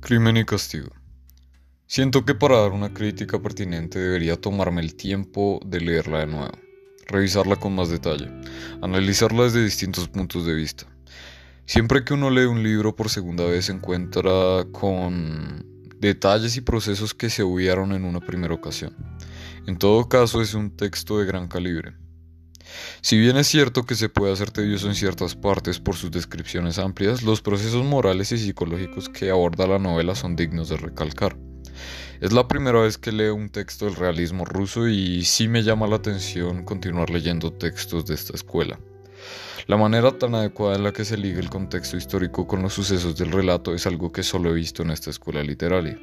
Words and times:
Crimen 0.00 0.36
y 0.36 0.44
castigo. 0.44 0.90
Siento 1.86 2.24
que 2.24 2.34
para 2.34 2.60
dar 2.60 2.70
una 2.70 2.94
crítica 2.94 3.42
pertinente 3.42 3.98
debería 3.98 4.40
tomarme 4.40 4.80
el 4.80 4.94
tiempo 4.94 5.60
de 5.66 5.80
leerla 5.80 6.20
de 6.20 6.26
nuevo, 6.28 6.52
revisarla 7.08 7.56
con 7.56 7.74
más 7.74 7.88
detalle, 7.88 8.30
analizarla 8.80 9.44
desde 9.44 9.64
distintos 9.64 10.08
puntos 10.08 10.46
de 10.46 10.54
vista. 10.54 10.86
Siempre 11.66 12.04
que 12.04 12.14
uno 12.14 12.30
lee 12.30 12.44
un 12.44 12.62
libro 12.62 12.94
por 12.94 13.10
segunda 13.10 13.44
vez 13.44 13.66
se 13.66 13.72
encuentra 13.72 14.66
con 14.70 15.66
detalles 15.98 16.56
y 16.56 16.60
procesos 16.60 17.12
que 17.12 17.28
se 17.28 17.42
obviaron 17.42 17.92
en 17.92 18.04
una 18.04 18.20
primera 18.20 18.54
ocasión. 18.54 18.94
En 19.66 19.76
todo 19.78 20.08
caso 20.08 20.40
es 20.40 20.54
un 20.54 20.76
texto 20.76 21.18
de 21.18 21.26
gran 21.26 21.48
calibre. 21.48 21.94
Si 23.00 23.18
bien 23.18 23.36
es 23.36 23.46
cierto 23.46 23.84
que 23.84 23.94
se 23.94 24.08
puede 24.08 24.32
hacer 24.32 24.50
tedioso 24.50 24.88
en 24.88 24.94
ciertas 24.94 25.34
partes 25.34 25.80
por 25.80 25.96
sus 25.96 26.10
descripciones 26.10 26.78
amplias, 26.78 27.22
los 27.22 27.40
procesos 27.40 27.84
morales 27.84 28.32
y 28.32 28.38
psicológicos 28.38 29.08
que 29.08 29.30
aborda 29.30 29.66
la 29.66 29.78
novela 29.78 30.14
son 30.14 30.36
dignos 30.36 30.68
de 30.68 30.76
recalcar. 30.76 31.36
Es 32.20 32.32
la 32.32 32.48
primera 32.48 32.80
vez 32.80 32.98
que 32.98 33.12
leo 33.12 33.34
un 33.34 33.48
texto 33.48 33.84
del 33.84 33.94
realismo 33.94 34.44
ruso 34.44 34.88
y 34.88 35.24
sí 35.24 35.46
me 35.46 35.62
llama 35.62 35.86
la 35.86 35.96
atención 35.96 36.64
continuar 36.64 37.10
leyendo 37.10 37.52
textos 37.52 38.06
de 38.06 38.14
esta 38.14 38.34
escuela. 38.34 38.78
La 39.68 39.76
manera 39.76 40.16
tan 40.18 40.34
adecuada 40.34 40.76
en 40.76 40.82
la 40.82 40.92
que 40.92 41.04
se 41.04 41.16
liga 41.16 41.40
el 41.40 41.50
contexto 41.50 41.96
histórico 41.96 42.46
con 42.46 42.62
los 42.62 42.72
sucesos 42.72 43.16
del 43.16 43.30
relato 43.30 43.74
es 43.74 43.86
algo 43.86 44.10
que 44.10 44.22
solo 44.22 44.50
he 44.50 44.54
visto 44.54 44.82
en 44.82 44.90
esta 44.90 45.10
escuela 45.10 45.42
literaria. 45.42 45.98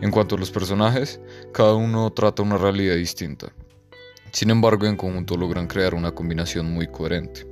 En 0.00 0.10
cuanto 0.10 0.34
a 0.34 0.38
los 0.38 0.50
personajes, 0.50 1.20
cada 1.52 1.74
uno 1.74 2.10
trata 2.10 2.42
una 2.42 2.58
realidad 2.58 2.96
distinta, 2.96 3.52
sin 4.38 4.50
embargo, 4.50 4.86
en 4.86 4.94
conjunto 4.94 5.36
logran 5.36 5.66
crear 5.66 5.94
una 5.94 6.12
combinación 6.12 6.72
muy 6.72 6.86
coherente. 6.86 7.44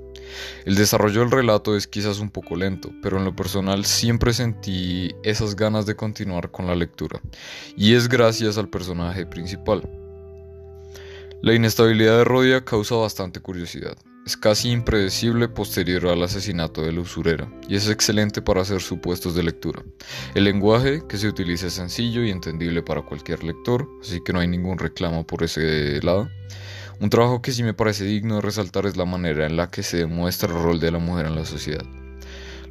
El 0.64 0.76
desarrollo 0.76 1.18
del 1.18 1.32
relato 1.32 1.76
es 1.76 1.88
quizás 1.88 2.20
un 2.20 2.30
poco 2.30 2.54
lento, 2.54 2.92
pero 3.02 3.18
en 3.18 3.24
lo 3.24 3.34
personal 3.34 3.84
siempre 3.84 4.32
sentí 4.32 5.10
esas 5.24 5.56
ganas 5.56 5.84
de 5.84 5.96
continuar 5.96 6.52
con 6.52 6.68
la 6.68 6.76
lectura, 6.76 7.20
y 7.76 7.94
es 7.94 8.08
gracias 8.08 8.56
al 8.56 8.68
personaje 8.68 9.26
principal. 9.26 9.82
La 11.42 11.52
inestabilidad 11.52 12.16
de 12.16 12.24
Rodia 12.24 12.64
causa 12.64 12.94
bastante 12.94 13.40
curiosidad. 13.40 13.96
Es 14.24 14.38
casi 14.38 14.70
impredecible 14.70 15.48
posterior 15.48 16.06
al 16.06 16.22
asesinato 16.22 16.82
de 16.82 16.92
la 16.92 17.02
usurera, 17.02 17.46
y 17.68 17.76
es 17.76 17.90
excelente 17.90 18.40
para 18.40 18.62
hacer 18.62 18.80
supuestos 18.80 19.34
de 19.34 19.42
lectura. 19.42 19.82
El 20.34 20.44
lenguaje 20.44 21.02
que 21.06 21.18
se 21.18 21.28
utiliza 21.28 21.66
es 21.66 21.74
sencillo 21.74 22.24
y 22.24 22.30
entendible 22.30 22.82
para 22.82 23.02
cualquier 23.02 23.44
lector, 23.44 23.86
así 24.00 24.20
que 24.24 24.32
no 24.32 24.40
hay 24.40 24.48
ningún 24.48 24.78
reclamo 24.78 25.26
por 25.26 25.42
ese 25.42 26.00
lado. 26.02 26.28
Un 27.00 27.10
trabajo 27.10 27.42
que 27.42 27.52
sí 27.52 27.62
me 27.62 27.74
parece 27.74 28.04
digno 28.04 28.36
de 28.36 28.40
resaltar 28.40 28.86
es 28.86 28.96
la 28.96 29.04
manera 29.04 29.44
en 29.44 29.56
la 29.58 29.70
que 29.70 29.82
se 29.82 29.98
demuestra 29.98 30.48
el 30.48 30.60
rol 30.60 30.80
de 30.80 30.90
la 30.90 30.98
mujer 30.98 31.26
en 31.26 31.36
la 31.36 31.44
sociedad. 31.44 31.84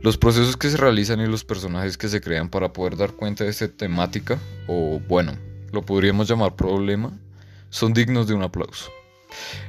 Los 0.02 0.18
procesos 0.18 0.58
que 0.58 0.72
se 0.72 0.78
realizan 0.78 1.22
y 1.22 1.28
los 1.28 1.46
personajes 1.46 1.98
que 1.98 2.10
se 2.10 2.20
crean 2.20 2.50
para 2.50 2.74
poder 2.74 2.98
dar 2.98 3.12
cuenta 3.12 3.44
de 3.44 3.52
esta 3.52 3.68
temática, 3.68 4.40
o 4.68 5.00
bueno, 5.08 5.38
lo 5.72 5.84
podríamos 5.84 6.28
llamar 6.28 6.56
problema, 6.56 7.18
son 7.76 7.92
dignos 7.92 8.26
de 8.26 8.34
un 8.34 8.42
aplauso. 8.42 8.90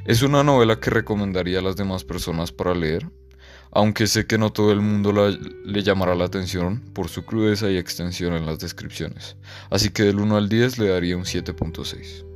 Es 0.05 0.21
una 0.21 0.41
novela 0.41 0.79
que 0.79 0.89
recomendaría 0.89 1.59
a 1.59 1.61
las 1.61 1.75
demás 1.75 2.05
personas 2.05 2.53
para 2.53 2.73
leer, 2.73 3.05
aunque 3.69 4.07
sé 4.07 4.25
que 4.25 4.37
no 4.37 4.53
todo 4.53 4.71
el 4.71 4.79
mundo 4.79 5.11
le 5.11 5.83
llamará 5.83 6.15
la 6.15 6.23
atención 6.23 6.79
por 6.93 7.09
su 7.09 7.25
crudeza 7.25 7.69
y 7.69 7.75
extensión 7.75 8.33
en 8.33 8.45
las 8.45 8.59
descripciones, 8.59 9.35
así 9.69 9.89
que 9.89 10.03
del 10.03 10.21
1 10.21 10.37
al 10.37 10.47
10 10.47 10.79
le 10.79 10.87
daría 10.87 11.17
un 11.17 11.25
7.6. 11.25 12.26